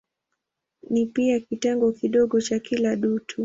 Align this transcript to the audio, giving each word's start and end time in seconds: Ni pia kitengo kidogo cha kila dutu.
Ni 0.89 1.05
pia 1.05 1.39
kitengo 1.39 1.91
kidogo 1.91 2.41
cha 2.41 2.59
kila 2.59 2.95
dutu. 2.95 3.35